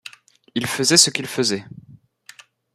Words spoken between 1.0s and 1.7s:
qu’il faisait.